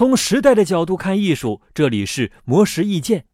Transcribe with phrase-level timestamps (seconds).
[0.00, 3.26] 从时代的角度看艺术，这里是魔石意见。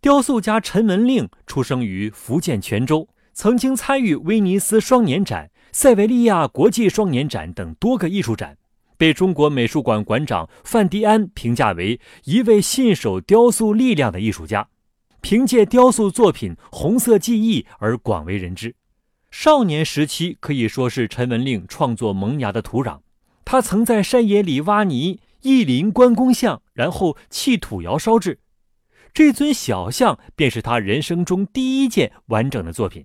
[0.00, 8.58] 雕塑家陈文令出生于福建泉州，曾经参与威尼斯双年展、塞维利亚国际双年展等多个艺术展，
[8.96, 14.70] 被中国美术馆馆长范迪安评价为一位信守雕塑力量的艺术家，
[15.20, 18.74] 凭借雕塑作品《红色记忆》而广为人知。
[19.30, 22.98] 少年时期可以说是陈文令创作萌芽的土壤，
[23.44, 28.40] 他曾在山野里挖泥、一林关公像，然后砌土窑烧制。
[29.14, 33.04] 这尊小像便是他人生中第一件完整的作品。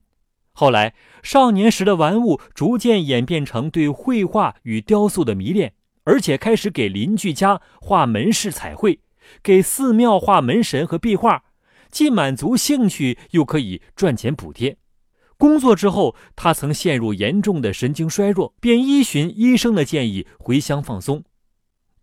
[0.54, 5.74] 后来，少年时的玩物逐渐演变成对绘画与雕塑的迷恋，
[6.06, 9.02] 而且开始给邻居家画门市彩绘，
[9.44, 11.44] 给寺庙画门神和壁画，
[11.92, 14.78] 既满足兴趣，又可以赚钱补贴。
[15.38, 21.24] 工作之后，他曾陷入严重的神经衰弱，便依循医生的建议回乡放松。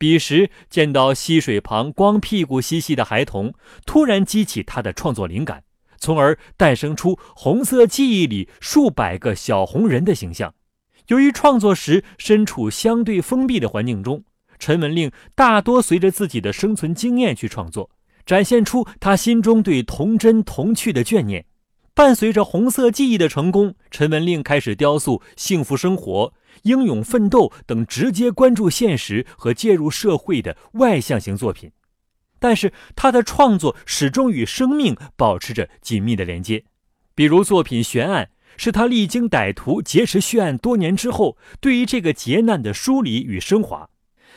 [0.04, 3.54] 彼时见到溪水旁光屁股嬉戏的孩童，
[3.86, 5.64] 突然激起他的创作灵感，
[5.96, 10.52] 从而诞生出《红色记忆》里数百个小红人的形象。
[11.06, 14.22] 由于创作时身处相对封闭的环境中，
[14.58, 17.88] 陈文令大多随着自己的生存经验去创作，
[18.26, 21.46] 展现出他心中对童真童趣的眷念。
[21.94, 26.34] 伴随着《红色记忆》的成功，陈文令开始雕塑幸福生活。
[26.62, 31.72] 英勇奋斗等直接关注现实和介入社会的外向型作品，
[32.38, 36.64] 但是他的创作始终与生命保持着紧密的连接。
[37.14, 38.24] 比如作品《悬案》，
[38.56, 43.88] 是他历经歹徒劫持血案多年之后，对于这个劫难的梳理与升华。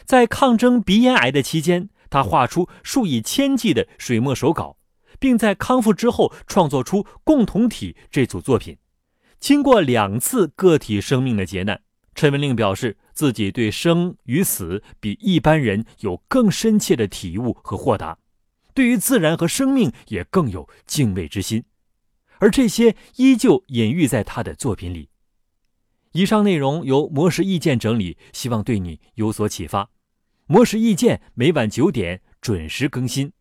[0.05, 4.77] 在抗争鼻咽癌的期间，他画出数以千计的水墨手稿，
[5.19, 8.77] 并在康复之后创作出《共同体》这组作品。
[9.39, 11.81] 经过两次个体生命的劫难。
[12.17, 18.17] 陈文令表示，自己对生与死比一般人有更深切的体悟和豁达，
[18.73, 21.63] 对于自然和生命也更有敬畏之心，
[22.39, 25.09] 而这些依旧隐喻在他的作品里。
[26.13, 29.91] 以上内容由魔石意见整理，希望对你有所启发。
[30.47, 33.31] 魔石意见每晚九点准时更新。